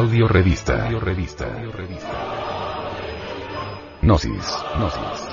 Audio 0.00 0.26
revista. 0.26 0.86
Audio 0.86 0.98
revista. 0.98 1.46
Gnosis. 4.00 4.56
Gnosis. 4.78 5.28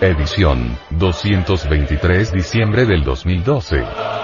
Edición, 0.00 0.76
223 0.90 2.32
diciembre 2.32 2.84
del 2.84 3.04
2012. 3.04 4.15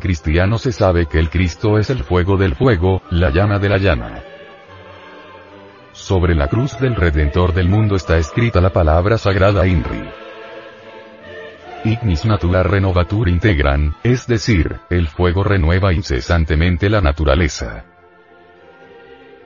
Cristiano 0.00 0.58
se 0.58 0.72
sabe 0.72 1.06
que 1.06 1.20
el 1.20 1.30
Cristo 1.30 1.78
es 1.78 1.88
el 1.90 2.02
fuego 2.02 2.36
del 2.36 2.56
fuego, 2.56 3.02
la 3.10 3.30
llama 3.30 3.60
de 3.60 3.68
la 3.68 3.78
llama. 3.78 4.20
Sobre 5.92 6.34
la 6.34 6.48
cruz 6.48 6.76
del 6.80 6.96
Redentor 6.96 7.54
del 7.54 7.68
mundo 7.68 7.94
está 7.94 8.16
escrita 8.16 8.60
la 8.60 8.70
palabra 8.70 9.18
sagrada 9.18 9.66
INRI. 9.66 10.02
Ignis 11.84 12.24
natura 12.24 12.64
renovatur 12.64 13.28
integran, 13.28 13.94
es 14.02 14.26
decir, 14.26 14.80
el 14.90 15.06
fuego 15.06 15.44
renueva 15.44 15.92
incesantemente 15.92 16.88
la 16.90 17.00
naturaleza. 17.00 17.84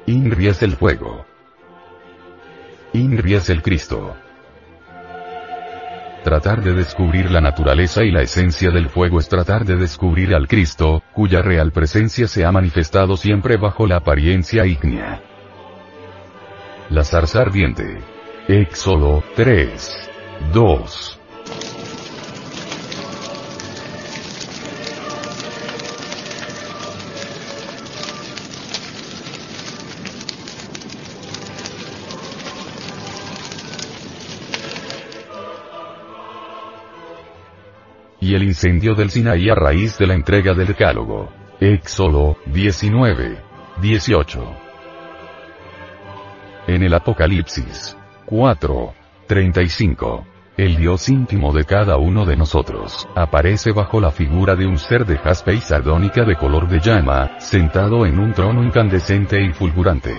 INRI 0.07 0.49
es 0.49 0.63
el 0.63 0.77
fuego. 0.77 1.27
INRI 2.95 3.35
es 3.35 3.51
el 3.51 3.61
Cristo. 3.61 4.17
Tratar 6.27 6.61
de 6.61 6.73
descubrir 6.73 7.31
la 7.31 7.41
naturaleza 7.41 8.03
y 8.03 8.11
la 8.11 8.21
esencia 8.21 8.73
del 8.73 8.89
fuego 8.89 9.21
es 9.21 9.29
tratar 9.29 9.65
de 9.65 9.77
descubrir 9.77 10.35
al 10.35 10.49
Cristo, 10.49 11.05
cuya 11.13 11.41
real 11.41 11.71
presencia 11.71 12.27
se 12.27 12.45
ha 12.45 12.51
manifestado 12.51 13.17
siempre 13.17 13.57
bajo 13.57 13.87
la 13.87 13.99
apariencia 13.99 14.67
ígnea. 14.67 15.23
La 16.91 17.05
ardiente. 17.41 18.01
Éxodo 18.49 19.23
3. 19.37 20.11
2. 20.53 21.16
Y 38.27 38.35
el 38.35 38.43
incendio 38.43 38.97
del 38.97 39.11
Sinaí 39.11 39.49
a 39.49 39.55
raíz 39.55 39.99
de 39.99 40.07
la 40.09 40.15
entrega 40.15 40.53
del 40.53 40.67
decálogo. 40.67 41.29
Éxodo 41.61 42.37
19. 42.47 43.39
18. 43.81 44.57
En 46.67 46.83
el 46.83 46.93
Apocalipsis 46.93 47.97
4. 48.25 48.95
35. 49.29 50.27
El 50.57 50.77
Dios 50.77 51.09
íntimo 51.09 51.53
de 51.53 51.65
cada 51.65 51.99
uno 51.99 52.27
de 52.27 52.37
nosotros, 52.37 53.07
aparece 53.15 53.71
bajo 53.71 54.01
la 54.01 54.11
figura 54.11 54.57
de 54.57 54.67
un 54.67 54.79
ser 54.79 55.07
de 55.07 55.19
jaspe 55.19 55.55
y 55.55 55.61
sardónica 55.61 56.25
de 56.25 56.35
color 56.35 56.67
de 56.67 56.81
llama, 56.81 57.39
sentado 57.39 58.07
en 58.07 58.19
un 58.19 58.33
trono 58.33 58.65
incandescente 58.65 59.41
y 59.41 59.53
fulgurante. 59.53 60.17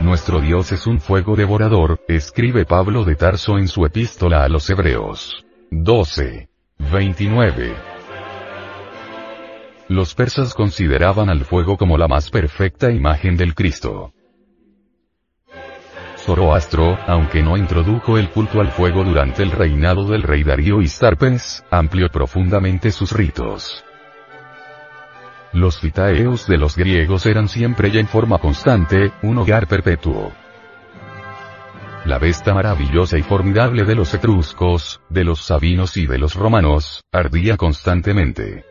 Nuestro 0.00 0.40
Dios 0.40 0.72
es 0.72 0.86
un 0.86 1.00
fuego 1.00 1.36
devorador, 1.36 2.00
escribe 2.06 2.66
Pablo 2.66 3.04
de 3.04 3.14
Tarso 3.14 3.56
en 3.56 3.68
su 3.68 3.86
epístola 3.86 4.44
a 4.44 4.48
los 4.50 4.68
Hebreos. 4.68 5.45
12. 5.70 6.48
29. 6.78 7.74
Los 9.88 10.14
persas 10.14 10.54
consideraban 10.54 11.28
al 11.28 11.44
fuego 11.44 11.76
como 11.76 11.98
la 11.98 12.06
más 12.06 12.30
perfecta 12.30 12.92
imagen 12.92 13.36
del 13.36 13.54
Cristo. 13.54 14.12
Zoroastro, 16.18 16.98
aunque 17.06 17.42
no 17.42 17.56
introdujo 17.56 18.16
el 18.16 18.30
culto 18.30 18.60
al 18.60 18.70
fuego 18.70 19.02
durante 19.04 19.42
el 19.42 19.50
reinado 19.50 20.08
del 20.08 20.22
rey 20.22 20.44
Darío 20.44 20.80
Istarpes, 20.80 21.64
amplió 21.70 22.08
profundamente 22.10 22.90
sus 22.92 23.12
ritos. 23.12 23.84
Los 25.52 25.80
fitaeos 25.80 26.46
de 26.46 26.58
los 26.58 26.76
griegos 26.76 27.26
eran 27.26 27.48
siempre 27.48 27.88
y 27.88 27.98
en 27.98 28.06
forma 28.06 28.38
constante, 28.38 29.12
un 29.22 29.38
hogar 29.38 29.66
perpetuo. 29.66 30.32
La 32.06 32.20
besta 32.20 32.54
maravillosa 32.54 33.18
y 33.18 33.22
formidable 33.22 33.82
de 33.82 33.96
los 33.96 34.14
etruscos, 34.14 35.00
de 35.10 35.24
los 35.24 35.40
sabinos 35.44 35.96
y 35.96 36.06
de 36.06 36.18
los 36.18 36.36
romanos, 36.36 37.02
ardía 37.10 37.56
constantemente. 37.56 38.64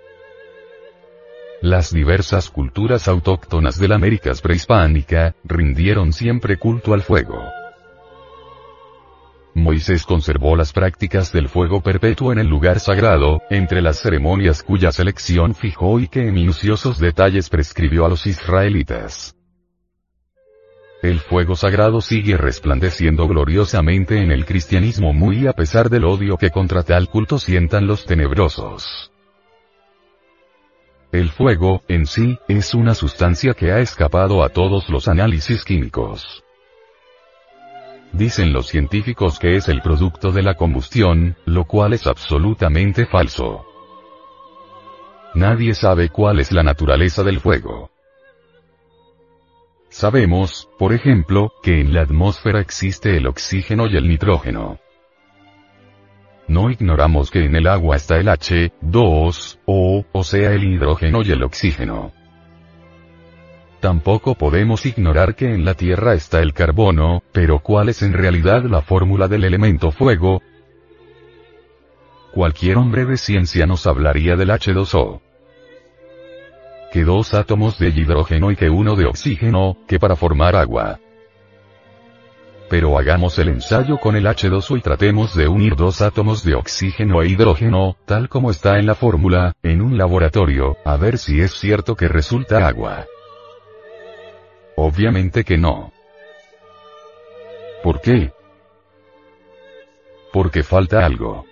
Las 1.61 1.91
diversas 1.91 2.49
culturas 2.49 3.09
autóctonas 3.09 3.77
de 3.77 3.89
la 3.89 3.95
América 3.95 4.31
prehispánica, 4.41 5.35
rindieron 5.43 6.13
siempre 6.13 6.55
culto 6.55 6.93
al 6.93 7.01
fuego. 7.01 7.43
Moisés 9.53 10.03
conservó 10.03 10.55
las 10.55 10.71
prácticas 10.71 11.33
del 11.33 11.49
fuego 11.49 11.81
perpetuo 11.81 12.31
en 12.31 12.39
el 12.39 12.47
lugar 12.47 12.79
sagrado, 12.79 13.41
entre 13.49 13.81
las 13.81 13.99
ceremonias 13.99 14.63
cuya 14.63 14.93
selección 14.93 15.55
fijó 15.55 15.99
y 15.99 16.07
que 16.07 16.25
en 16.25 16.35
minuciosos 16.35 16.99
detalles 16.99 17.49
prescribió 17.49 18.05
a 18.05 18.09
los 18.09 18.27
israelitas. 18.27 19.34
El 21.01 21.19
fuego 21.19 21.55
sagrado 21.55 22.01
sigue 22.01 22.37
resplandeciendo 22.37 23.27
gloriosamente 23.27 24.21
en 24.21 24.31
el 24.31 24.45
cristianismo 24.45 25.13
muy 25.13 25.45
a 25.47 25.53
pesar 25.53 25.89
del 25.89 26.05
odio 26.05 26.37
que 26.37 26.49
contra 26.49 26.83
tal 26.83 27.09
culto 27.09 27.37
sientan 27.37 27.85
los 27.85 28.05
tenebrosos. 28.05 29.11
El 31.11 31.29
fuego, 31.29 31.83
en 31.87 32.07
sí, 32.07 32.39
es 32.47 32.73
una 32.73 32.93
sustancia 32.93 33.53
que 33.53 33.71
ha 33.71 33.79
escapado 33.79 34.43
a 34.43 34.49
todos 34.49 34.89
los 34.89 35.07
análisis 35.07 35.63
químicos. 35.63 36.43
Dicen 38.11 38.53
los 38.53 38.67
científicos 38.67 39.39
que 39.39 39.55
es 39.55 39.67
el 39.67 39.81
producto 39.81 40.31
de 40.31 40.41
la 40.41 40.55
combustión, 40.55 41.37
lo 41.45 41.65
cual 41.65 41.93
es 41.93 42.07
absolutamente 42.07 43.05
falso. 43.05 43.65
Nadie 45.35 45.73
sabe 45.73 46.09
cuál 46.09 46.39
es 46.39 46.51
la 46.51 46.63
naturaleza 46.63 47.23
del 47.23 47.39
fuego. 47.39 47.91
Sabemos, 49.97 50.67
por 50.77 50.91
ejemplo, 50.91 51.53
que 51.63 51.79
en 51.79 51.93
la 51.93 52.01
atmósfera 52.01 52.59
existe 52.59 53.15
el 53.15 53.27
oxígeno 53.27 53.87
y 53.87 53.95
el 53.95 54.09
nitrógeno. 54.09 54.77
No 56.49 56.69
ignoramos 56.69 57.31
que 57.31 57.45
en 57.45 57.55
el 57.55 57.65
agua 57.65 57.95
está 57.95 58.17
el 58.17 58.27
H2O, 58.27 60.05
o 60.11 60.23
sea 60.25 60.51
el 60.51 60.65
hidrógeno 60.65 61.21
y 61.23 61.31
el 61.31 61.41
oxígeno. 61.43 62.11
Tampoco 63.79 64.35
podemos 64.35 64.85
ignorar 64.85 65.33
que 65.33 65.53
en 65.53 65.63
la 65.63 65.75
Tierra 65.75 66.13
está 66.13 66.41
el 66.41 66.51
carbono, 66.51 67.23
pero 67.31 67.59
¿cuál 67.59 67.87
es 67.87 68.01
en 68.01 68.11
realidad 68.11 68.65
la 68.65 68.81
fórmula 68.81 69.29
del 69.29 69.45
elemento 69.45 69.91
fuego? 69.91 70.41
Cualquier 72.33 72.75
hombre 72.75 73.05
de 73.05 73.15
ciencia 73.15 73.65
nos 73.65 73.87
hablaría 73.87 74.35
del 74.35 74.49
H2O 74.49 75.21
que 76.91 77.03
dos 77.03 77.33
átomos 77.33 77.77
de 77.79 77.89
hidrógeno 77.89 78.51
y 78.51 78.55
que 78.55 78.69
uno 78.69 78.95
de 78.95 79.05
oxígeno, 79.05 79.77
que 79.87 79.99
para 79.99 80.15
formar 80.15 80.55
agua. 80.55 80.99
Pero 82.69 82.97
hagamos 82.97 83.37
el 83.37 83.49
ensayo 83.49 83.97
con 83.97 84.15
el 84.15 84.25
H2O 84.25 84.77
y 84.77 84.81
tratemos 84.81 85.35
de 85.35 85.47
unir 85.47 85.75
dos 85.75 86.01
átomos 86.01 86.43
de 86.43 86.55
oxígeno 86.55 87.21
e 87.21 87.27
hidrógeno, 87.27 87.95
tal 88.05 88.27
como 88.27 88.49
está 88.49 88.79
en 88.79 88.87
la 88.87 88.95
fórmula, 88.95 89.53
en 89.61 89.81
un 89.81 89.97
laboratorio, 89.97 90.77
a 90.83 90.97
ver 90.97 91.17
si 91.17 91.41
es 91.41 91.51
cierto 91.51 91.95
que 91.95 92.07
resulta 92.07 92.67
agua. 92.67 93.05
Obviamente 94.75 95.43
que 95.43 95.57
no. 95.57 95.93
¿Por 97.83 98.01
qué? 98.01 98.31
Porque 100.33 100.63
falta 100.63 101.05
algo. 101.05 101.45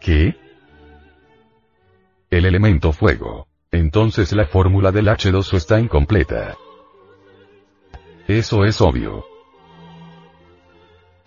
¿Qué? 0.00 0.34
El 2.40 2.46
elemento 2.46 2.92
fuego. 2.92 3.48
Entonces 3.70 4.32
la 4.32 4.46
fórmula 4.46 4.90
del 4.92 5.08
H2O 5.08 5.58
está 5.58 5.78
incompleta. 5.78 6.56
Eso 8.28 8.64
es 8.64 8.80
obvio. 8.80 9.26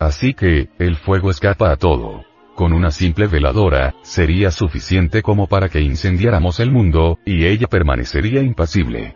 Así 0.00 0.34
que, 0.34 0.70
el 0.80 0.96
fuego 0.96 1.30
escapa 1.30 1.70
a 1.70 1.76
todo. 1.76 2.24
Con 2.56 2.72
una 2.72 2.90
simple 2.90 3.28
veladora, 3.28 3.94
sería 4.02 4.50
suficiente 4.50 5.22
como 5.22 5.46
para 5.46 5.68
que 5.68 5.82
incendiáramos 5.82 6.58
el 6.58 6.72
mundo, 6.72 7.20
y 7.24 7.46
ella 7.46 7.68
permanecería 7.68 8.42
impasible. 8.42 9.14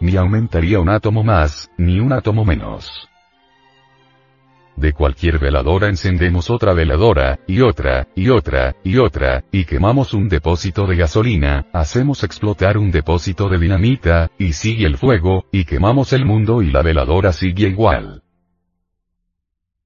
Ni 0.00 0.16
aumentaría 0.16 0.80
un 0.80 0.88
átomo 0.88 1.22
más, 1.24 1.70
ni 1.76 2.00
un 2.00 2.10
átomo 2.10 2.46
menos. 2.46 3.06
De 4.76 4.94
cualquier 4.94 5.38
veladora 5.38 5.88
encendemos 5.88 6.48
otra 6.50 6.72
veladora, 6.72 7.38
y 7.46 7.60
otra, 7.60 8.08
y 8.14 8.30
otra, 8.30 8.74
y 8.82 8.96
otra, 8.96 9.44
y 9.52 9.64
quemamos 9.64 10.14
un 10.14 10.28
depósito 10.28 10.86
de 10.86 10.96
gasolina, 10.96 11.66
hacemos 11.72 12.24
explotar 12.24 12.78
un 12.78 12.90
depósito 12.90 13.48
de 13.48 13.58
dinamita, 13.58 14.30
y 14.38 14.54
sigue 14.54 14.86
el 14.86 14.96
fuego, 14.96 15.44
y 15.52 15.64
quemamos 15.64 16.12
el 16.12 16.24
mundo 16.24 16.62
y 16.62 16.70
la 16.70 16.82
veladora 16.82 17.32
sigue 17.32 17.68
igual. 17.68 18.22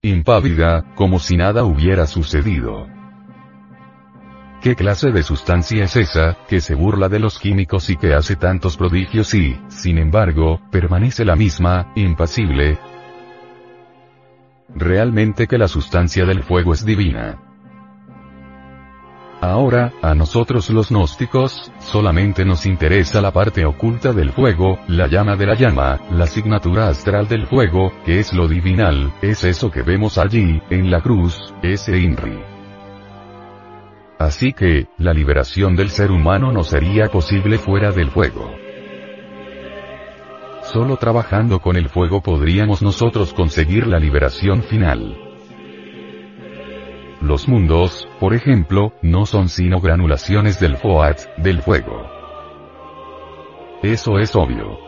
impávida, 0.03 0.95
como 0.95 1.19
si 1.19 1.37
nada 1.37 1.65
hubiera 1.65 2.07
sucedido. 2.07 2.87
¿Qué 4.63 4.77
clase 4.77 5.11
de 5.11 5.23
sustancia 5.25 5.85
es 5.85 5.97
esa, 5.97 6.39
que 6.49 6.61
se 6.61 6.75
burla 6.75 7.09
de 7.09 7.19
los 7.19 7.39
químicos 7.39 7.91
y 7.91 7.97
que 7.97 8.15
hace 8.15 8.37
tantos 8.37 8.77
prodigios 8.77 9.35
y, 9.35 9.57
sin 9.69 9.99
embargo, 9.99 10.61
permanece 10.71 11.25
la 11.25 11.35
misma, 11.35 11.93
impasible? 11.97 12.79
Realmente 14.75 15.47
que 15.47 15.59
la 15.59 15.69
sustancia 15.69 16.25
del 16.25 16.43
fuego 16.43 16.73
es 16.73 16.85
divina. 16.85 17.39
Ahora, 19.41 19.93
a 20.03 20.15
nosotros 20.15 20.71
los 20.71 20.91
gnósticos, 20.91 21.71
solamente 21.79 22.45
nos 22.45 22.65
interesa 22.67 23.21
la 23.21 23.33
parte 23.33 23.67
oculta 23.67 24.13
del 24.13 24.33
fuego, 24.33 24.79
la 24.89 25.07
llama 25.07 25.37
de 25.37 25.47
la 25.47 25.55
llama, 25.55 26.01
la 26.11 26.25
asignatura 26.25 26.89
astral 26.89 27.29
del 27.29 27.47
fuego, 27.47 27.93
que 28.05 28.19
es 28.19 28.33
lo 28.33 28.49
divinal, 28.49 29.13
es 29.21 29.45
eso 29.45 29.71
que 29.71 29.83
vemos 29.83 30.17
allí, 30.17 30.63
en 30.71 30.91
la 30.91 31.03
cruz, 31.03 31.55
ese 31.63 31.99
INRI. 31.99 32.41
Así 34.19 34.55
que, 34.55 34.89
la 34.97 35.13
liberación 35.13 35.77
del 35.77 35.91
ser 35.91 36.11
humano 36.11 36.51
no 36.51 36.65
sería 36.65 37.09
posible 37.09 37.59
fuera 37.59 37.93
del 37.93 38.11
fuego. 38.11 38.66
Solo 40.73 40.97
trabajando 40.97 41.61
con 41.61 41.77
el 41.77 41.89
fuego 41.89 42.21
podríamos 42.21 42.83
nosotros 42.83 43.33
conseguir 43.33 43.87
la 43.87 44.01
liberación 44.01 44.65
final. 44.65 45.17
Los 47.21 47.49
mundos, 47.49 48.09
por 48.19 48.35
ejemplo, 48.35 48.93
no 49.01 49.27
son 49.27 49.49
sino 49.49 49.81
granulaciones 49.81 50.59
del 50.59 50.77
FOAT, 50.77 51.21
del 51.37 51.63
fuego. 51.63 52.11
Eso 53.83 54.19
es 54.19 54.35
obvio. 54.35 54.79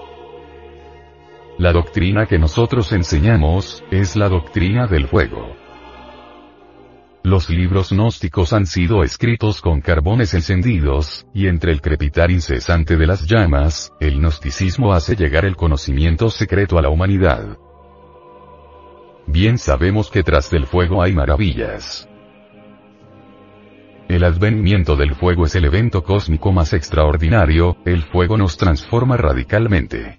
La 1.59 1.73
doctrina 1.73 2.27
que 2.27 2.39
nosotros 2.39 2.93
enseñamos, 2.93 3.85
es 3.93 4.17
la 4.17 4.29
doctrina 4.29 4.89
del 4.89 5.07
fuego. 5.07 5.55
Los 7.25 7.51
libros 7.51 7.91
gnósticos 7.91 8.53
han 8.53 8.67
sido 8.67 9.03
escritos 9.03 9.61
con 9.61 9.81
carbones 9.81 10.35
encendidos, 10.35 11.27
y 11.35 11.49
entre 11.49 11.73
el 11.73 11.81
crepitar 11.81 12.31
incesante 12.31 12.97
de 12.97 13.07
las 13.07 13.27
llamas, 13.27 13.93
el 14.01 14.21
gnosticismo 14.21 14.93
hace 14.93 15.17
llegar 15.17 15.45
el 15.45 15.57
conocimiento 15.57 16.31
secreto 16.31 16.79
a 16.79 16.83
la 16.83 16.91
humanidad. 16.91 17.59
Bien 19.27 19.59
sabemos 19.59 20.11
que 20.11 20.23
tras 20.23 20.51
del 20.51 20.67
fuego 20.67 21.03
hay 21.03 21.13
maravillas. 21.13 22.09
El 24.09 24.25
advenimiento 24.25 24.97
del 24.97 25.15
fuego 25.15 25.45
es 25.45 25.55
el 25.55 25.67
evento 25.67 26.03
cósmico 26.03 26.51
más 26.51 26.73
extraordinario, 26.73 27.77
el 27.85 28.05
fuego 28.05 28.39
nos 28.39 28.57
transforma 28.57 29.19
radicalmente. 29.19 30.19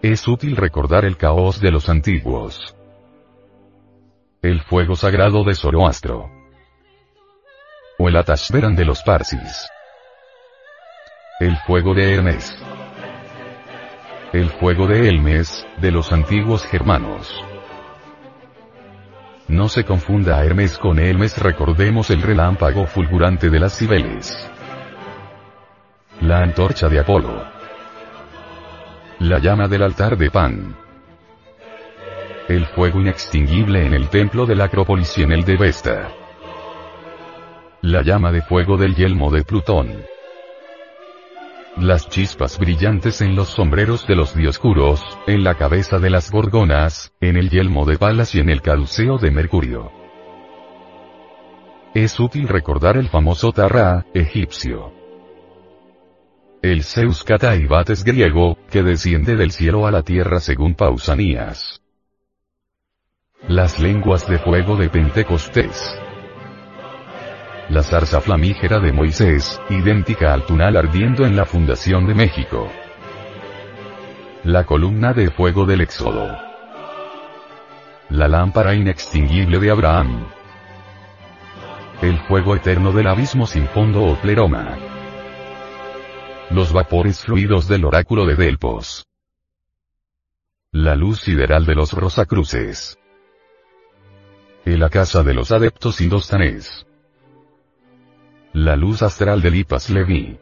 Es 0.00 0.26
útil 0.26 0.56
recordar 0.56 1.04
el 1.04 1.18
caos 1.18 1.60
de 1.60 1.70
los 1.70 1.90
antiguos. 1.90 2.76
El 4.42 4.60
fuego 4.60 4.96
sagrado 4.96 5.44
de 5.44 5.54
Zoroastro. 5.54 6.28
O 7.96 8.08
el 8.08 8.16
Atashberan 8.16 8.74
de 8.74 8.84
los 8.84 9.00
Parsis. 9.04 9.68
El 11.38 11.56
fuego 11.58 11.94
de 11.94 12.12
Hermes. 12.12 12.52
El 14.32 14.50
fuego 14.50 14.88
de 14.88 15.08
Elmes, 15.08 15.64
de 15.80 15.92
los 15.92 16.12
antiguos 16.12 16.66
germanos. 16.66 17.32
No 19.46 19.68
se 19.68 19.84
confunda 19.84 20.44
Hermes 20.44 20.76
con 20.76 20.98
Elmes, 20.98 21.38
recordemos 21.38 22.10
el 22.10 22.20
relámpago 22.20 22.88
fulgurante 22.88 23.48
de 23.48 23.60
las 23.60 23.78
Cibeles. 23.78 24.36
La 26.20 26.38
antorcha 26.38 26.88
de 26.88 26.98
Apolo. 26.98 27.44
La 29.20 29.38
llama 29.38 29.68
del 29.68 29.84
altar 29.84 30.16
de 30.16 30.32
Pan 30.32 30.81
el 32.48 32.66
fuego 32.66 33.00
inextinguible 33.00 33.86
en 33.86 33.94
el 33.94 34.08
templo 34.08 34.46
de 34.46 34.56
la 34.56 34.64
Acrópolis 34.64 35.16
y 35.18 35.22
en 35.22 35.32
el 35.32 35.44
de 35.44 35.56
Vesta. 35.56 36.12
La 37.80 38.02
llama 38.02 38.32
de 38.32 38.42
fuego 38.42 38.76
del 38.76 38.94
yelmo 38.94 39.30
de 39.30 39.44
Plutón. 39.44 40.04
Las 41.76 42.08
chispas 42.08 42.58
brillantes 42.58 43.22
en 43.22 43.34
los 43.34 43.48
sombreros 43.48 44.06
de 44.06 44.16
los 44.16 44.34
dioscuros, 44.34 45.18
en 45.26 45.42
la 45.42 45.54
cabeza 45.54 45.98
de 45.98 46.10
las 46.10 46.30
gorgonas, 46.30 47.12
en 47.20 47.36
el 47.36 47.48
yelmo 47.48 47.86
de 47.86 47.96
Palas 47.96 48.34
y 48.34 48.40
en 48.40 48.50
el 48.50 48.60
caduceo 48.60 49.18
de 49.18 49.30
Mercurio. 49.30 49.90
Es 51.94 52.18
útil 52.20 52.48
recordar 52.48 52.96
el 52.96 53.08
famoso 53.08 53.52
Tarra, 53.52 54.06
egipcio. 54.14 54.92
El 56.62 56.84
Zeus 56.84 57.24
Cataibates 57.24 58.04
griego, 58.04 58.58
que 58.70 58.82
desciende 58.82 59.36
del 59.36 59.50
cielo 59.50 59.86
a 59.86 59.90
la 59.90 60.02
tierra 60.02 60.40
según 60.40 60.74
Pausanias. 60.74 61.81
Las 63.48 63.80
lenguas 63.80 64.28
de 64.28 64.38
fuego 64.38 64.76
de 64.76 64.88
Pentecostés. 64.88 66.00
La 67.68 67.82
zarza 67.82 68.20
flamígera 68.20 68.78
de 68.78 68.92
Moisés, 68.92 69.60
idéntica 69.68 70.32
al 70.32 70.46
tunal 70.46 70.76
ardiendo 70.76 71.26
en 71.26 71.34
la 71.34 71.44
fundación 71.44 72.06
de 72.06 72.14
México. 72.14 72.70
La 74.44 74.64
columna 74.64 75.12
de 75.12 75.28
fuego 75.32 75.66
del 75.66 75.80
Éxodo. 75.80 76.38
La 78.10 78.28
lámpara 78.28 78.76
inextinguible 78.76 79.58
de 79.58 79.70
Abraham. 79.72 80.24
El 82.00 82.18
fuego 82.20 82.54
eterno 82.54 82.92
del 82.92 83.08
abismo 83.08 83.48
sin 83.48 83.66
fondo 83.66 84.04
o 84.04 84.14
pleroma. 84.20 84.78
Los 86.50 86.72
vapores 86.72 87.24
fluidos 87.24 87.66
del 87.66 87.86
oráculo 87.86 88.24
de 88.24 88.36
Delpos. 88.36 89.04
La 90.70 90.94
luz 90.94 91.22
sideral 91.22 91.66
de 91.66 91.74
los 91.74 91.92
Rosacruces. 91.92 92.98
En 94.64 94.78
la 94.78 94.88
casa 94.88 95.24
de 95.24 95.34
los 95.34 95.50
adeptos 95.50 96.00
indostanes. 96.00 96.86
La 98.52 98.76
luz 98.76 99.02
astral 99.02 99.42
de 99.42 99.50
Lipas 99.50 99.90
Levi. 99.90 100.38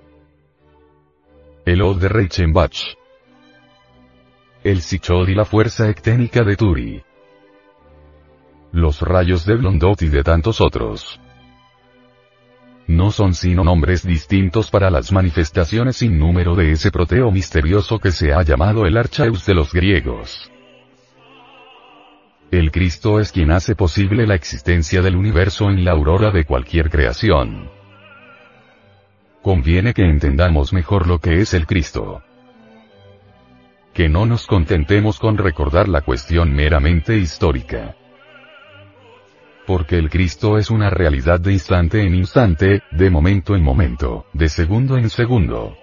El 1.65 1.81
Od 1.81 1.99
de 1.99 2.09
Reichenbach. 2.11 2.99
El 4.63 4.83
Sichod 4.83 5.27
y 5.27 5.35
la 5.35 5.47
fuerza 5.47 5.89
ecténica 5.89 6.45
de 6.45 6.57
Turi. 6.57 7.03
Los 8.73 9.01
rayos 9.01 9.47
de 9.47 9.57
Blondot 9.57 10.03
y 10.03 10.09
de 10.09 10.23
tantos 10.23 10.61
otros. 10.61 11.19
No 12.87 13.13
son 13.13 13.33
sino 13.33 13.65
nombres 13.65 14.07
distintos 14.07 14.71
para 14.71 14.91
las 14.91 15.13
manifestaciones 15.13 15.97
sin 15.97 16.19
número 16.19 16.55
de 16.55 16.73
ese 16.73 16.91
proteo 16.91 17.31
misterioso 17.31 17.99
que 17.99 18.13
se 18.13 18.35
ha 18.35 18.43
llamado 18.43 18.85
el 18.85 18.99
Archaeus 18.99 19.47
de 19.47 19.55
los 19.55 19.73
griegos. 19.73 20.51
El 22.51 22.73
Cristo 22.73 23.21
es 23.21 23.31
quien 23.31 23.53
hace 23.53 23.77
posible 23.77 24.27
la 24.27 24.35
existencia 24.35 25.03
del 25.03 25.15
universo 25.15 25.71
en 25.71 25.85
la 25.85 25.93
aurora 25.93 26.33
de 26.33 26.45
cualquier 26.45 26.91
creación. 26.91 27.71
Conviene 29.41 29.95
que 29.95 30.03
entendamos 30.03 30.73
mejor 30.73 31.07
lo 31.07 31.21
que 31.21 31.41
es 31.41 31.55
el 31.55 31.67
Cristo. 31.67 32.23
Que 33.95 34.09
no 34.09 34.27
nos 34.27 34.49
contentemos 34.49 35.21
con 35.21 35.39
recordar 35.39 35.89
la 35.89 36.01
cuestión 36.01 36.53
meramente 36.53 37.17
histórica. 37.17 37.95
Porque 39.65 39.97
el 39.97 40.11
Cristo 40.11 40.59
es 40.59 40.71
una 40.71 40.91
realidad 40.91 41.39
de 41.39 41.53
instante 41.53 42.03
en 42.03 42.17
instante, 42.17 42.83
de 42.91 43.11
momento 43.11 43.55
en 43.55 43.63
momento, 43.63 44.27
de 44.33 44.49
segundo 44.49 44.97
en 44.97 45.09
segundo. 45.09 45.77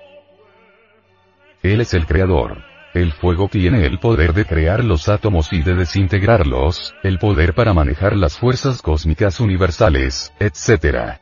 Él 1.63 1.79
es 1.79 1.93
el 1.93 2.05
Creador. 2.05 2.76
El 2.97 3.11
fuego 3.11 3.47
tiene 3.47 3.85
el 3.85 3.99
poder 3.99 4.33
de 4.33 4.43
crear 4.43 4.83
los 4.83 5.07
átomos 5.07 5.53
y 5.53 5.61
de 5.61 5.75
desintegrarlos, 5.75 6.95
el 7.03 7.19
poder 7.19 7.53
para 7.53 7.71
manejar 7.71 8.15
las 8.15 8.39
fuerzas 8.39 8.81
cósmicas 8.81 9.39
universales, 9.39 10.33
etc. 10.39 11.19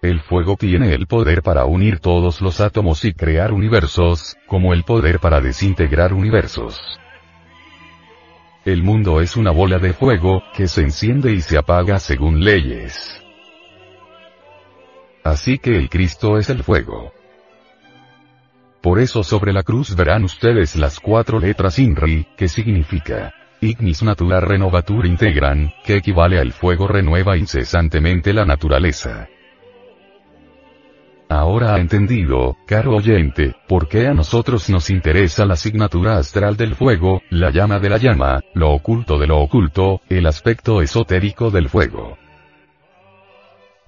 El 0.00 0.20
fuego 0.20 0.56
tiene 0.56 0.94
el 0.94 1.06
poder 1.06 1.42
para 1.42 1.66
unir 1.66 2.00
todos 2.00 2.40
los 2.40 2.58
átomos 2.62 3.04
y 3.04 3.12
crear 3.12 3.52
universos, 3.52 4.38
como 4.46 4.72
el 4.72 4.84
poder 4.84 5.20
para 5.20 5.42
desintegrar 5.42 6.14
universos. 6.14 6.80
El 8.64 8.82
mundo 8.82 9.20
es 9.20 9.36
una 9.36 9.50
bola 9.50 9.78
de 9.78 9.92
fuego, 9.92 10.42
que 10.54 10.68
se 10.68 10.80
enciende 10.80 11.32
y 11.32 11.42
se 11.42 11.58
apaga 11.58 11.98
según 11.98 12.42
leyes. 12.42 13.22
Así 15.22 15.58
que 15.58 15.76
el 15.76 15.90
Cristo 15.90 16.38
es 16.38 16.48
el 16.48 16.62
fuego. 16.62 17.12
Por 18.88 19.00
eso 19.00 19.22
sobre 19.22 19.52
la 19.52 19.64
cruz 19.64 19.94
verán 19.94 20.24
ustedes 20.24 20.74
las 20.74 20.98
cuatro 20.98 21.38
letras 21.38 21.78
INRI, 21.78 22.26
que 22.38 22.48
significa 22.48 23.34
Ignis 23.60 24.02
Natura 24.02 24.40
Renovatur 24.40 25.04
Integran, 25.04 25.74
que 25.84 25.96
equivale 25.96 26.38
al 26.38 26.52
fuego 26.52 26.88
renueva 26.88 27.36
incesantemente 27.36 28.32
la 28.32 28.46
naturaleza. 28.46 29.28
Ahora 31.28 31.74
ha 31.74 31.78
entendido, 31.80 32.56
caro 32.66 32.96
oyente, 32.96 33.54
por 33.68 33.88
qué 33.88 34.06
a 34.06 34.14
nosotros 34.14 34.70
nos 34.70 34.88
interesa 34.88 35.44
la 35.44 35.52
asignatura 35.52 36.16
astral 36.16 36.56
del 36.56 36.74
fuego, 36.74 37.20
la 37.28 37.50
llama 37.50 37.80
de 37.80 37.90
la 37.90 37.98
llama, 37.98 38.40
lo 38.54 38.70
oculto 38.70 39.18
de 39.18 39.26
lo 39.26 39.38
oculto, 39.40 40.00
el 40.08 40.26
aspecto 40.26 40.80
esotérico 40.80 41.50
del 41.50 41.68
fuego. 41.68 42.16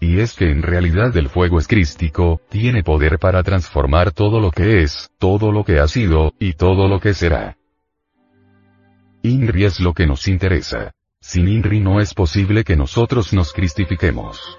Y 0.00 0.20
es 0.20 0.32
que 0.34 0.50
en 0.50 0.62
realidad 0.62 1.14
el 1.18 1.28
fuego 1.28 1.58
es 1.58 1.68
crístico, 1.68 2.40
tiene 2.48 2.82
poder 2.82 3.18
para 3.18 3.42
transformar 3.42 4.12
todo 4.12 4.40
lo 4.40 4.50
que 4.50 4.82
es, 4.82 5.10
todo 5.18 5.52
lo 5.52 5.62
que 5.62 5.78
ha 5.78 5.86
sido, 5.88 6.32
y 6.38 6.54
todo 6.54 6.88
lo 6.88 7.00
que 7.00 7.12
será. 7.12 7.58
INRI 9.22 9.64
es 9.66 9.80
lo 9.80 9.92
que 9.92 10.06
nos 10.06 10.26
interesa. 10.26 10.92
Sin 11.20 11.48
INRI 11.48 11.80
no 11.80 12.00
es 12.00 12.14
posible 12.14 12.64
que 12.64 12.76
nosotros 12.76 13.34
nos 13.34 13.52
cristifiquemos. 13.52 14.58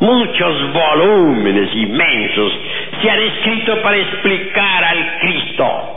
Muchos 0.00 0.72
volúmenes 0.72 1.74
inmensos 1.74 2.52
se 3.00 3.10
han 3.10 3.20
escrito 3.20 3.80
para 3.82 3.96
explicar 3.96 4.84
al 4.84 5.18
Cristo. 5.20 5.92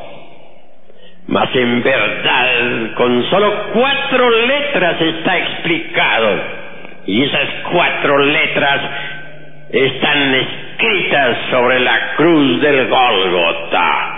Mas 1.28 1.56
en 1.56 1.84
verdad, 1.84 2.94
con 2.96 3.30
solo 3.30 3.66
cuatro 3.74 4.30
letras 4.48 5.02
está 5.02 5.38
explicado. 5.38 6.60
Y 7.06 7.24
esas 7.24 7.50
cuatro 7.72 8.18
letras 8.20 8.82
están 9.72 10.36
escritas 10.36 11.38
sobre 11.52 11.80
la 11.82 12.16
cruz 12.16 12.62
del 12.62 12.88
Gólgota. 12.88 14.16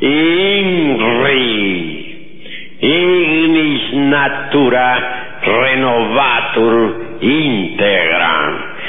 Inri, 0.00 1.28
ignis 2.80 3.92
natura 3.94 5.40
renovatur 5.44 7.18
integram. 7.20 8.67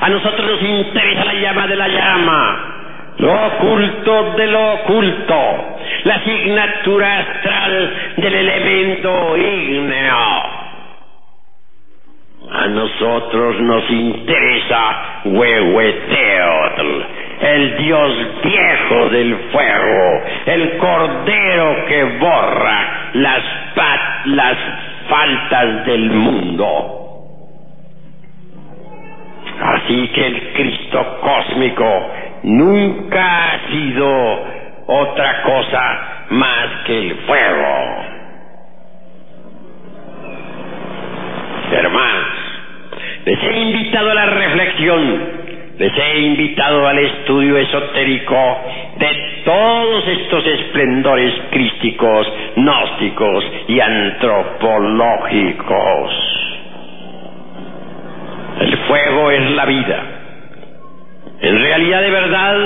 A 0.00 0.08
nosotros 0.10 0.50
nos 0.50 0.62
interesa 0.62 1.24
la 1.24 1.34
llama 1.34 1.66
de 1.66 1.76
la 1.76 1.88
llama, 1.88 2.76
lo 3.18 3.46
oculto 3.46 4.34
de 4.36 4.46
lo 4.46 4.74
oculto, 4.74 5.78
la 6.04 6.14
asignatura 6.16 7.18
astral 7.18 7.94
del 8.18 8.34
elemento 8.34 9.36
ígneo. 9.38 10.56
A 12.52 12.68
nosotros 12.68 13.60
nos 13.60 13.90
interesa 13.90 15.22
Huehueteotl, 15.24 17.02
el 17.40 17.76
dios 17.78 18.12
viejo 18.44 19.08
del 19.08 19.36
fuego, 19.50 20.22
el 20.46 20.76
cordero 20.76 21.86
que 21.88 22.04
borra 22.20 23.10
las, 23.14 23.42
las 24.26 24.56
faltas 25.08 25.86
del 25.86 26.10
mundo. 26.10 27.05
Así 29.86 30.08
que 30.08 30.26
el 30.26 30.52
Cristo 30.52 31.18
cósmico 31.20 32.10
nunca 32.42 33.52
ha 33.52 33.70
sido 33.70 34.44
otra 34.88 35.42
cosa 35.42 35.80
más 36.30 36.66
que 36.86 36.98
el 36.98 37.14
fuego. 37.18 38.04
Hermanos, 41.70 42.26
les 43.26 43.40
he 43.44 43.58
invitado 43.60 44.10
a 44.10 44.14
la 44.14 44.26
reflexión, 44.26 45.22
les 45.78 45.92
he 45.96 46.18
invitado 46.18 46.88
al 46.88 46.98
estudio 46.98 47.56
esotérico 47.56 48.58
de 48.98 49.42
todos 49.44 50.08
estos 50.08 50.44
esplendores 50.46 51.32
crísticos, 51.52 52.26
gnósticos 52.56 53.44
y 53.68 53.78
antropológicos. 53.78 56.35
Fuego 58.86 59.30
es 59.30 59.50
la 59.52 59.64
vida. 59.64 60.02
En 61.40 61.60
realidad 61.60 62.00
de 62.00 62.10
verdad 62.10 62.56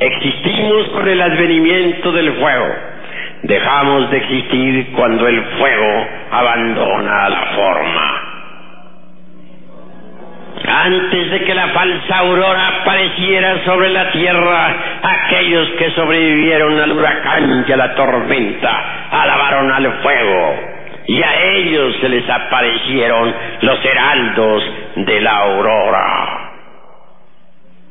existimos 0.00 0.88
con 0.88 1.08
el 1.08 1.20
advenimiento 1.20 2.12
del 2.12 2.32
fuego. 2.34 2.66
Dejamos 3.42 4.10
de 4.10 4.16
existir 4.16 4.92
cuando 4.96 5.26
el 5.28 5.42
fuego 5.58 6.06
abandona 6.30 7.28
la 7.28 7.42
forma. 7.54 8.22
Antes 10.68 11.30
de 11.30 11.44
que 11.44 11.54
la 11.54 11.68
falsa 11.68 12.18
aurora 12.18 12.80
apareciera 12.80 13.64
sobre 13.64 13.90
la 13.90 14.10
tierra, 14.10 14.76
aquellos 15.02 15.68
que 15.78 15.90
sobrevivieron 15.90 16.80
al 16.80 16.92
huracán 16.92 17.64
y 17.68 17.72
a 17.72 17.76
la 17.76 17.94
tormenta 17.94 19.08
alabaron 19.10 19.70
al 19.70 19.92
fuego 20.02 20.75
y 21.06 21.22
a 21.22 21.44
ellos 21.52 21.96
se 22.00 22.08
les 22.08 22.28
aparecieron 22.28 23.34
los 23.62 23.84
heraldos 23.84 24.62
de 24.96 25.20
la 25.20 25.36
aurora. 25.38 26.52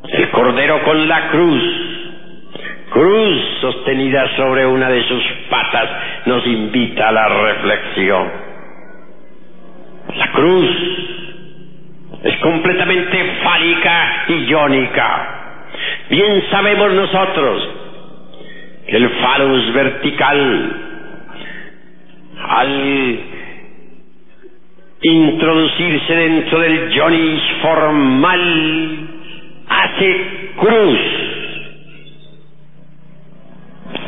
El 0.10 0.30
cordero 0.32 0.84
con 0.84 1.08
la 1.08 1.30
cruz, 1.30 1.64
cruz 2.92 3.58
sostenida 3.62 4.36
sobre 4.36 4.66
una 4.66 4.90
de 4.90 5.04
sus 5.04 5.24
patas, 5.50 5.90
nos 6.26 6.46
invita 6.46 7.08
a 7.08 7.12
la 7.12 7.28
reflexión. 7.28 8.32
La 10.16 10.32
cruz 10.32 10.70
es 12.24 12.38
completamente 12.38 13.40
fálica 13.44 14.26
y 14.28 14.34
iónica. 14.46 15.30
Bien 16.10 16.44
sabemos 16.52 16.94
nosotros 16.94 17.70
que 18.88 18.98
el 18.98 19.10
falus 19.10 19.74
vertical 19.74 20.85
al 22.50 23.20
introducirse 25.02 26.16
dentro 26.16 26.60
del 26.60 26.92
Jonis 26.98 27.42
formal, 27.62 28.98
hace 29.70 30.26
cruz. 30.58 31.00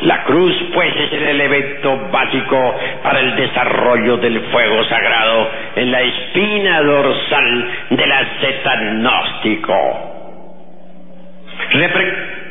La 0.02 0.24
cruz, 0.24 0.54
pues, 0.74 0.94
es 0.96 1.12
el 1.12 1.28
elemento 1.28 2.08
básico 2.10 2.74
para 3.02 3.20
el 3.20 3.36
desarrollo 3.36 4.16
del 4.18 4.40
fuego 4.52 4.84
sagrado 4.84 5.48
en 5.76 5.90
la 5.90 6.02
espina 6.02 6.82
dorsal 6.82 7.68
del 7.90 8.12
asceta 8.12 8.76
gnóstico. 8.80 10.14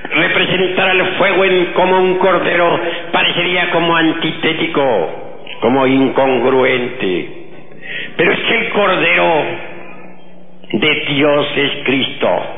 representar 0.09 0.89
al 0.89 1.05
fuego 1.17 1.43
en, 1.45 1.65
como 1.73 1.97
un 1.97 2.17
cordero 2.17 2.79
parecería 3.11 3.71
como 3.71 3.95
antitético 3.95 5.26
como 5.61 5.87
incongruente. 5.87 7.29
Pero 8.15 8.31
es 8.31 8.39
que 8.39 8.55
el 8.55 8.69
Cordero 8.69 9.45
de 10.73 11.05
Dios 11.09 11.47
es 11.55 11.71
Cristo. 11.85 12.57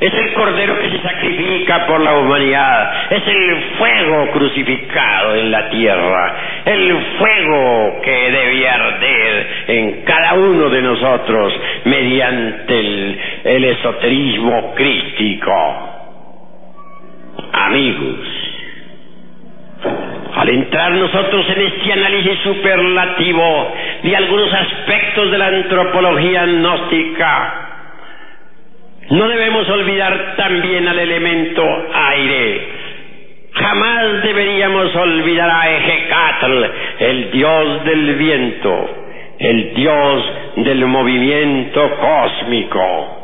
Es 0.00 0.14
el 0.14 0.32
Cordero 0.34 0.78
que 0.78 0.90
se 0.90 1.02
sacrifica 1.02 1.86
por 1.86 2.00
la 2.00 2.16
humanidad. 2.16 3.12
Es 3.12 3.26
el 3.26 3.56
fuego 3.78 4.30
crucificado 4.32 5.34
en 5.34 5.50
la 5.50 5.70
tierra. 5.70 6.36
el 6.64 6.96
fuego 7.18 8.00
que 8.02 8.30
debía 8.30 8.74
arder 8.74 9.46
en 9.66 10.02
cada 10.04 10.34
uno 10.34 10.70
de 10.70 10.82
nosotros 10.82 11.52
mediante 11.84 12.78
el, 12.78 13.20
el 13.44 13.64
esoterismo 13.64 14.72
crístico. 14.74 15.88
Amigos, 17.52 18.51
al 20.42 20.48
entrar 20.48 20.90
nosotros 20.90 21.46
en 21.50 21.62
este 21.62 21.92
análisis 21.92 22.36
superlativo 22.42 23.74
de 24.02 24.16
algunos 24.16 24.52
aspectos 24.52 25.30
de 25.30 25.38
la 25.38 25.46
antropología 25.46 26.46
gnóstica, 26.46 27.68
no 29.10 29.28
debemos 29.28 29.68
olvidar 29.68 30.34
también 30.36 30.88
al 30.88 30.98
elemento 30.98 31.62
aire. 31.94 32.68
Jamás 33.52 34.22
deberíamos 34.24 34.96
olvidar 34.96 35.48
a 35.48 35.76
Ejecatl, 35.76 36.64
el 36.98 37.30
dios 37.30 37.84
del 37.84 38.14
viento, 38.16 38.90
el 39.38 39.74
dios 39.74 40.32
del 40.56 40.86
movimiento 40.86 41.88
cósmico. 42.00 43.18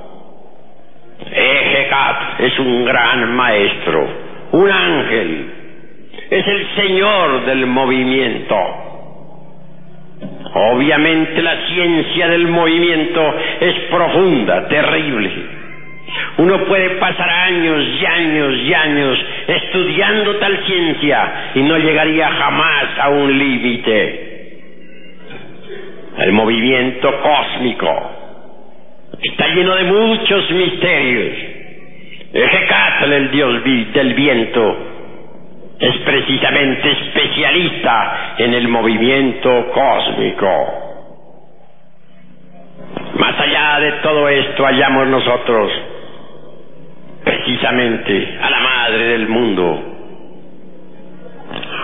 Ejecatl 1.32 2.44
es 2.44 2.58
un 2.60 2.84
gran 2.84 3.34
maestro, 3.34 4.08
un 4.52 4.70
ángel, 4.70 5.47
es 6.30 6.46
el 6.46 6.66
señor 6.76 7.46
del 7.46 7.66
movimiento. 7.66 8.56
Obviamente 10.54 11.42
la 11.42 11.66
ciencia 11.68 12.28
del 12.28 12.48
movimiento 12.48 13.34
es 13.60 13.74
profunda, 13.90 14.68
terrible. 14.68 15.30
Uno 16.38 16.64
puede 16.64 16.90
pasar 16.96 17.28
años 17.28 17.84
y 18.00 18.06
años 18.06 18.54
y 18.64 18.74
años 18.74 19.18
estudiando 19.46 20.36
tal 20.36 20.64
ciencia 20.66 21.50
y 21.54 21.62
no 21.62 21.76
llegaría 21.78 22.30
jamás 22.30 22.86
a 23.00 23.08
un 23.10 23.38
límite. 23.38 24.28
El 26.18 26.32
movimiento 26.32 27.20
cósmico 27.20 28.10
está 29.22 29.48
lleno 29.48 29.74
de 29.76 29.84
muchos 29.84 30.50
misterios. 30.50 31.36
Ejecatl, 32.32 33.12
el 33.12 33.30
dios 33.30 33.64
del 33.64 34.14
viento, 34.14 34.87
es 35.78 35.96
precisamente 35.98 36.90
especialista 36.90 38.34
en 38.38 38.54
el 38.54 38.68
movimiento 38.68 39.70
cósmico. 39.72 40.88
Más 43.14 43.40
allá 43.40 43.80
de 43.80 43.92
todo 44.02 44.28
esto 44.28 44.64
hallamos 44.64 45.06
nosotros 45.08 45.72
precisamente 47.24 48.38
a 48.40 48.50
la 48.50 48.60
madre 48.60 49.04
del 49.04 49.28
mundo. 49.28 49.94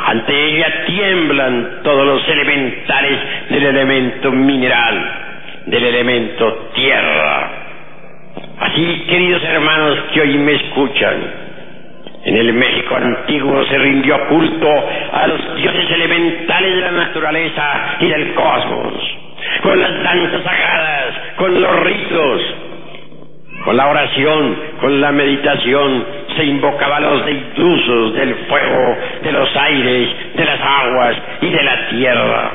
Ante 0.06 0.44
ella 0.44 0.84
tiemblan 0.86 1.80
todos 1.82 2.06
los 2.06 2.28
elementales 2.28 3.18
del 3.48 3.64
elemento 3.64 4.30
mineral, 4.32 5.12
del 5.66 5.84
elemento 5.84 6.70
tierra. 6.74 7.50
Así, 8.60 9.04
queridos 9.08 9.42
hermanos 9.44 9.98
que 10.12 10.20
hoy 10.20 10.38
me 10.38 10.52
escuchan, 10.52 11.43
en 12.24 12.36
el 12.36 12.52
México 12.54 12.96
antiguo 12.96 13.64
se 13.66 13.78
rindió 13.78 14.26
culto 14.28 14.70
a 15.12 15.26
los 15.26 15.56
dioses 15.56 15.90
elementales 15.90 16.74
de 16.74 16.80
la 16.80 16.90
naturaleza 16.90 17.96
y 18.00 18.08
del 18.08 18.34
cosmos, 18.34 18.94
con 19.62 19.80
las 19.80 20.02
danzas 20.02 20.42
sagradas, 20.42 21.14
con 21.36 21.60
los 21.60 21.80
ritos, 21.80 22.54
con 23.64 23.76
la 23.76 23.88
oración, 23.88 24.56
con 24.80 25.00
la 25.00 25.12
meditación, 25.12 26.04
se 26.36 26.44
invocaba 26.44 26.96
a 26.96 27.00
los 27.00 27.26
deitusos 27.26 28.14
del 28.14 28.34
fuego, 28.46 28.96
de 29.22 29.32
los 29.32 29.56
aires, 29.56 30.08
de 30.34 30.44
las 30.44 30.60
aguas 30.60 31.16
y 31.42 31.50
de 31.50 31.62
la 31.62 31.88
tierra. 31.88 32.52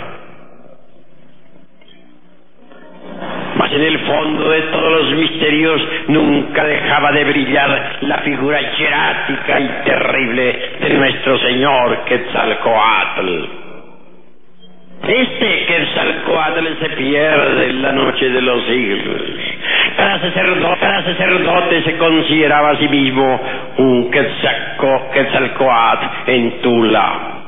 Mas 3.56 3.59
en 3.72 3.82
el 3.82 4.00
fondo 4.00 4.50
de 4.50 4.62
todos 4.64 5.04
los 5.04 5.12
misterios 5.14 5.82
nunca 6.08 6.64
dejaba 6.64 7.12
de 7.12 7.24
brillar 7.24 7.98
la 8.02 8.18
figura 8.20 8.60
hierática 8.78 9.60
y 9.60 9.68
terrible 9.86 10.60
de 10.82 10.90
nuestro 10.90 11.38
Señor 11.40 12.06
Quetzalcoatl. 12.06 13.46
Este 15.08 15.66
Quetzalcoatl 15.66 16.68
se 16.80 16.90
pierde 16.90 17.70
en 17.70 17.82
la 17.82 17.92
noche 17.92 18.30
de 18.30 18.42
los 18.42 18.64
siglos. 18.66 19.22
Cada 19.98 20.20
sacerdote, 21.04 21.84
se 21.84 21.98
consideraba 21.98 22.72
a 22.72 22.78
sí 22.78 22.88
mismo 22.88 23.42
un 23.78 24.12
Quetzalcoatl 24.12 26.06
en 26.28 26.62
Tula. 26.62 27.39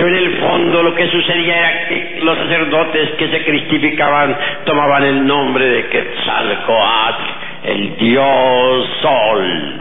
Pero 0.00 0.16
en 0.16 0.24
el 0.24 0.38
fondo 0.38 0.82
lo 0.82 0.94
que 0.94 1.08
sucedía 1.08 1.58
era 1.58 1.88
que 1.88 2.20
los 2.22 2.38
sacerdotes 2.38 3.10
que 3.18 3.28
se 3.28 3.44
cristificaban 3.44 4.34
tomaban 4.64 5.02
el 5.04 5.26
nombre 5.26 5.66
de 5.66 5.88
Quetzalcoatl, 5.88 7.22
el 7.64 7.96
dios 7.98 8.88
sol. 9.02 9.80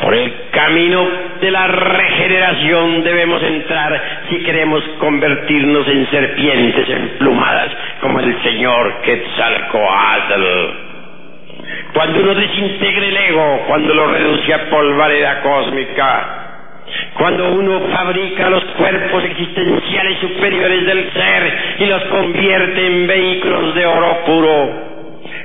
Por 0.00 0.14
el 0.14 0.34
camino 0.52 1.06
de 1.42 1.50
la 1.50 1.66
regeneración 1.66 3.04
debemos 3.04 3.42
entrar 3.42 4.02
si 4.30 4.38
queremos 4.38 4.82
convertirnos 5.00 5.86
en 5.86 6.10
serpientes 6.10 6.88
emplumadas 6.88 7.72
como 8.00 8.20
el 8.20 8.42
Señor 8.42 9.02
Quetzalcoatl. 9.02 10.44
Cuando 11.92 12.20
uno 12.20 12.34
desintegre 12.34 13.08
el 13.08 13.16
ego, 13.18 13.64
cuando 13.66 13.94
lo 13.94 14.06
reduce 14.06 14.54
a 14.54 14.70
polvareda 14.70 15.42
cósmica, 15.42 16.43
cuando 17.16 17.52
uno 17.52 17.80
fabrica 17.92 18.50
los 18.50 18.64
cuerpos 18.76 19.24
existenciales 19.24 20.18
superiores 20.18 20.84
del 20.86 21.10
ser 21.12 21.52
y 21.78 21.86
los 21.86 22.02
convierte 22.04 22.86
en 22.86 23.06
vehículos 23.06 23.74
de 23.74 23.86
oro 23.86 24.24
puro, 24.26 24.84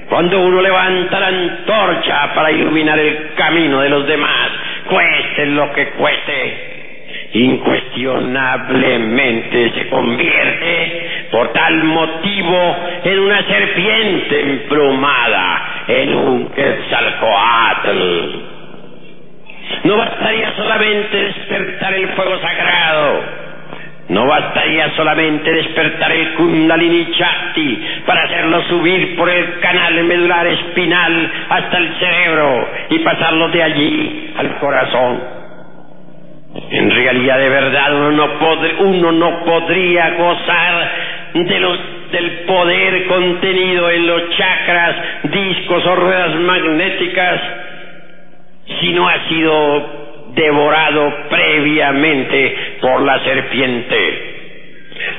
cuando 0.10 0.42
uno 0.42 0.62
levanta 0.62 1.18
la 1.20 1.28
antorcha 1.28 2.34
para 2.34 2.52
iluminar 2.52 3.00
el 3.00 3.34
camino 3.36 3.80
de 3.82 3.90
los 3.90 4.08
demás, 4.08 4.50
cueste 4.90 5.46
lo 5.48 5.74
que 5.74 5.90
cueste, 5.92 6.70
incuestionablemente 7.34 9.72
se 9.72 9.90
convierte 9.90 11.28
por 11.32 11.52
tal 11.54 11.84
motivo 11.84 12.76
en 13.04 13.20
una 13.20 13.48
serpiente 13.48 14.42
emplumada, 14.42 15.84
en 15.88 16.16
un 16.16 16.50
quetzalcoatl. 16.50 18.59
No 19.84 19.98
bastaría 19.98 20.52
solamente 20.56 21.18
despertar 21.18 21.94
el 21.94 22.10
fuego 22.10 22.40
sagrado, 22.40 23.24
no 24.10 24.26
bastaría 24.26 24.90
solamente 24.96 25.54
despertar 25.54 26.12
el 26.12 26.34
Kundalini 26.34 27.12
Chakti 27.12 27.88
para 28.08 28.24
hacerlo 28.24 28.64
subir 28.64 29.16
por 29.16 29.30
el 29.30 29.60
canal 29.60 30.04
medular 30.04 30.48
espinal 30.48 31.32
hasta 31.48 31.78
el 31.78 31.94
cerebro 32.00 32.68
y 32.90 33.00
pasarlo 33.00 33.50
de 33.50 33.64
allí 33.64 34.34
al 34.36 34.58
corazón. 34.58 35.40
En 36.72 36.90
realidad, 36.90 37.38
de 37.38 37.50
verdad, 37.50 37.94
uno 38.80 39.12
no, 39.12 39.46
podría 39.46 40.10
gozar 40.16 40.92
de 41.36 41.60
los, 41.60 41.80
del 42.12 42.32
poder 42.48 43.06
contenido 43.06 43.92
en 43.92 44.08
los 44.08 44.30
chakras, 44.36 44.96
discos 45.24 45.86
o 45.86 45.96
ruedas 45.96 46.34
magnéticas 46.34 47.42
si 48.80 48.92
no 48.94 49.08
ha 49.08 49.28
sido 49.28 50.00
devorado 50.34 51.14
previamente 51.30 52.56
por 52.82 53.02
la 53.02 53.20
serpiente. 53.24 54.36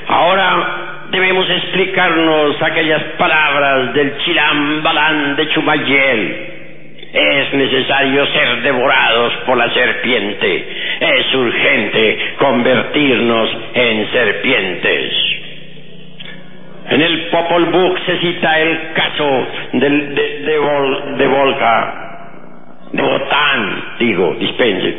Ahora 0.06 1.06
debemos 1.10 1.48
explicarnos 1.50 2.62
aquellas 2.62 3.02
palabras 3.18 3.94
del 3.94 4.16
Chilambalán 4.18 5.36
de 5.36 5.48
Chumayel. 5.48 6.46
Es 7.12 7.52
necesario 7.54 8.24
ser 8.26 8.62
devorados 8.62 9.32
por 9.46 9.56
la 9.56 9.68
serpiente. 9.74 10.68
Es 11.00 11.34
urgente 11.34 12.18
convertirnos 12.38 13.50
en 13.74 14.12
serpientes. 14.12 15.12
En 16.90 17.00
el 17.00 17.26
Popol 17.30 17.66
Vuh 17.66 17.96
se 18.06 18.18
cita 18.18 18.60
el 18.60 18.92
caso 18.94 19.46
de, 19.72 19.90
de 21.16 21.26
Botán, 22.92 23.94
digo, 23.98 24.35
dispense. 24.38 24.94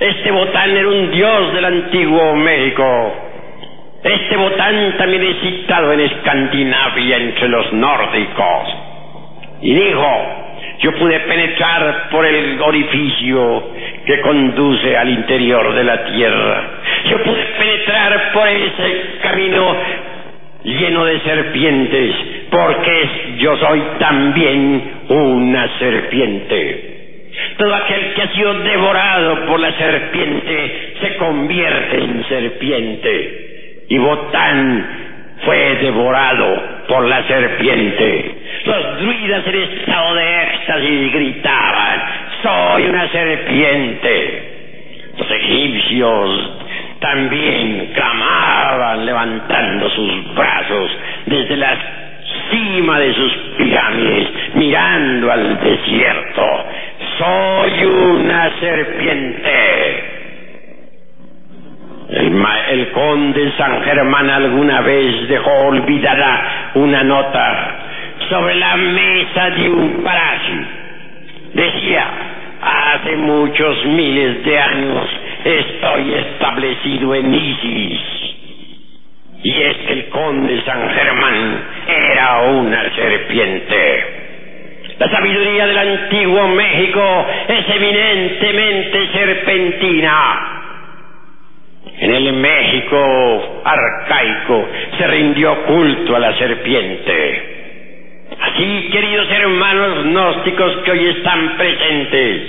Este 0.00 0.30
Botán 0.30 0.76
era 0.76 0.88
un 0.88 1.10
dios 1.10 1.54
del 1.54 1.64
antiguo 1.64 2.34
México. 2.34 3.16
Este 4.02 4.36
Botán 4.36 4.96
también 4.98 5.22
es 5.22 5.40
citado 5.40 5.92
en 5.92 6.00
Escandinavia 6.00 7.16
entre 7.16 7.48
los 7.48 7.72
nórdicos. 7.72 8.76
Y 9.62 9.74
dijo, 9.74 10.46
yo 10.80 10.92
pude 10.98 11.18
penetrar 11.20 12.08
por 12.10 12.26
el 12.26 12.60
orificio 12.60 13.70
que 14.04 14.20
conduce 14.20 14.96
al 14.96 15.08
interior 15.08 15.74
de 15.74 15.84
la 15.84 16.04
tierra. 16.04 16.70
Yo 17.10 17.22
pude 17.22 17.44
penetrar 17.58 18.32
por 18.32 18.48
ese 18.48 19.18
camino 19.22 19.76
lleno 20.62 21.04
de 21.04 21.20
serpientes, 21.20 22.14
porque 22.50 23.08
yo 23.38 23.56
soy 23.56 23.82
también 23.98 24.92
una 25.08 25.78
serpiente. 25.78 26.95
Todo 27.58 27.74
aquel 27.74 28.14
que 28.14 28.22
ha 28.22 28.32
sido 28.32 28.54
devorado 28.54 29.46
por 29.46 29.60
la 29.60 29.72
serpiente 29.72 30.94
se 31.00 31.16
convierte 31.16 31.96
en 31.96 32.24
serpiente. 32.28 33.84
Y 33.88 33.98
Botán 33.98 34.86
fue 35.44 35.76
devorado 35.76 36.62
por 36.88 37.06
la 37.06 37.22
serpiente. 37.26 38.34
Los 38.64 39.00
druidas 39.00 39.46
en 39.46 39.54
estado 39.54 40.14
de 40.14 40.42
éxtasis 40.42 41.12
gritaban, 41.12 42.02
soy 42.42 42.86
una 42.86 43.08
serpiente. 43.08 44.52
Los 45.18 45.30
egipcios 45.30 46.50
también 47.00 47.92
clamaban 47.94 49.04
levantando 49.04 49.90
sus 49.90 50.34
brazos 50.34 50.90
desde 51.26 51.56
la 51.56 51.76
cima 52.50 52.98
de 52.98 53.14
sus 53.14 53.32
pirámides, 53.58 54.28
mirando 54.54 55.30
al 55.30 55.60
desierto. 55.60 56.65
Soy 57.18 57.84
una 57.84 58.50
serpiente. 58.60 60.04
El, 62.10 62.90
conde 62.92 63.52
San 63.56 63.82
Germán 63.84 64.28
alguna 64.28 64.80
vez 64.82 65.28
dejó 65.28 65.50
olvidada 65.68 66.72
una 66.74 67.02
nota 67.02 67.78
sobre 68.28 68.54
la 68.56 68.76
mesa 68.76 69.50
de 69.50 69.70
un 69.70 70.04
palacio. 70.04 70.66
Decía, 71.54 72.06
hace 72.60 73.16
muchos 73.16 73.86
miles 73.86 74.44
de 74.44 74.58
años 74.58 75.08
estoy 75.44 76.14
establecido 76.14 77.14
en 77.14 77.34
Isis. 77.34 78.00
Y 79.42 79.62
es 79.62 79.76
que 79.78 79.92
el 79.92 80.08
conde 80.10 80.62
San 80.64 80.90
Germán 80.90 81.64
era 81.88 82.40
una 82.42 82.94
serpiente. 82.94 84.15
La 84.98 85.10
sabiduría 85.10 85.66
del 85.66 85.76
antiguo 85.76 86.48
México 86.48 87.26
es 87.48 87.76
eminentemente 87.76 89.08
serpentina. 89.12 90.62
En 91.98 92.14
el 92.14 92.32
México 92.32 93.62
arcaico 93.64 94.68
se 94.96 95.06
rindió 95.06 95.64
culto 95.64 96.16
a 96.16 96.18
la 96.18 96.34
serpiente. 96.38 97.56
Así, 98.40 98.88
queridos 98.90 99.30
hermanos 99.30 100.04
gnósticos 100.04 100.76
que 100.84 100.90
hoy 100.90 101.06
están 101.08 101.56
presentes, 101.56 102.42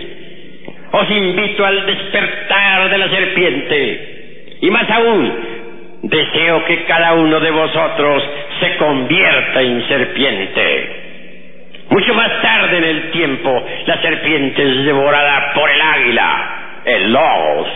os 0.92 1.12
invito 1.12 1.66
al 1.66 1.86
despertar 1.86 2.90
de 2.90 2.98
la 2.98 3.10
serpiente. 3.10 4.58
Y 4.62 4.72
más 4.72 4.90
aún, 4.90 5.34
deseo 6.04 6.64
que 6.66 6.84
cada 6.86 7.14
uno 7.14 7.40
de 7.42 7.52
vosotros 7.52 8.24
se 8.62 8.78
convierta 8.78 9.62
en 9.62 9.88
serpiente. 9.88 10.97
Mucho 11.90 12.14
más 12.14 12.42
tarde 12.42 12.78
en 12.78 12.84
el 12.84 13.12
tiempo, 13.12 13.64
la 13.86 14.02
serpiente 14.02 14.62
es 14.62 14.86
devorada 14.86 15.54
por 15.54 15.70
el 15.70 15.82
águila, 15.82 16.82
el 16.86 17.14
logos, 17.14 17.68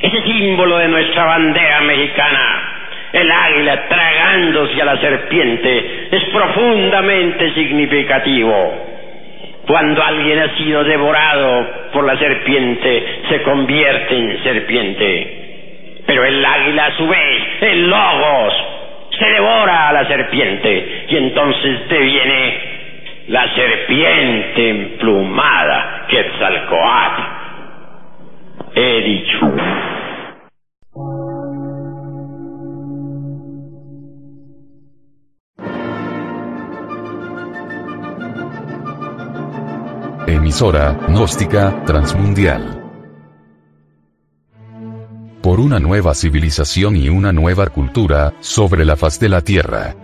ese 0.00 0.22
símbolo 0.22 0.78
de 0.78 0.88
nuestra 0.88 1.24
bandera 1.24 1.80
mexicana, 1.80 2.74
el 3.12 3.30
águila 3.30 3.88
tragándose 3.88 4.82
a 4.82 4.84
la 4.84 4.96
serpiente, 4.98 6.08
es 6.10 6.24
profundamente 6.24 7.54
significativo. 7.54 8.74
Cuando 9.66 10.02
alguien 10.02 10.40
ha 10.40 10.56
sido 10.58 10.84
devorado 10.84 11.66
por 11.92 12.04
la 12.04 12.18
serpiente, 12.18 13.02
se 13.30 13.42
convierte 13.42 14.14
en 14.14 14.42
serpiente. 14.42 16.02
Pero 16.06 16.24
el 16.24 16.44
águila 16.44 16.86
a 16.86 16.96
su 16.96 17.08
vez, 17.08 17.62
el 17.62 17.88
logos, 17.88 18.54
se 19.18 19.26
devora 19.26 19.88
a 19.88 19.92
la 19.92 20.06
serpiente 20.06 21.06
y 21.08 21.16
entonces 21.16 21.88
deviene 21.88 22.73
la 23.28 23.54
serpiente 23.54 24.70
emplumada, 24.70 26.06
Quetzalcoatl. 26.08 27.22
He 28.74 29.00
dicho. 29.00 29.52
Emisora, 40.26 40.96
gnóstica, 41.08 41.84
transmundial. 41.84 42.82
Por 45.42 45.60
una 45.60 45.78
nueva 45.78 46.14
civilización 46.14 46.96
y 46.96 47.08
una 47.08 47.32
nueva 47.32 47.66
cultura, 47.66 48.32
sobre 48.40 48.84
la 48.84 48.96
faz 48.96 49.20
de 49.20 49.28
la 49.28 49.40
Tierra. 49.42 50.03